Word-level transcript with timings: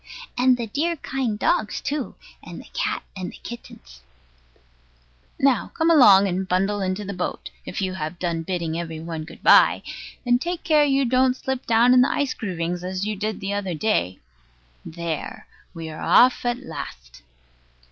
And 0.35 0.57
the 0.57 0.65
dear 0.65 0.95
kind 0.95 1.37
dogs 1.37 1.79
too, 1.79 2.15
and 2.41 2.59
the 2.59 2.65
cat 2.73 3.03
and 3.15 3.31
the 3.31 3.37
kittens. 3.43 4.01
Now, 5.37 5.67
come 5.75 5.91
along, 5.91 6.27
and 6.27 6.47
bundle 6.47 6.81
into 6.81 7.05
the 7.05 7.13
boat, 7.13 7.51
if 7.67 7.83
you 7.83 7.93
have 7.93 8.17
done 8.17 8.41
bidding 8.41 8.79
every 8.79 8.99
one 8.99 9.25
good 9.25 9.43
bye; 9.43 9.83
and 10.25 10.41
take 10.41 10.63
care 10.63 10.85
you 10.85 11.05
don't 11.05 11.37
slip 11.37 11.67
down 11.67 11.93
in 11.93 12.01
the 12.01 12.11
ice 12.11 12.33
groovings, 12.33 12.83
as 12.83 13.05
you 13.05 13.15
did 13.15 13.39
the 13.41 13.53
other 13.53 13.75
day. 13.75 14.17
There, 14.83 15.45
we 15.71 15.87
are 15.91 16.01
off 16.01 16.45
at 16.45 16.57
last. 16.65 17.21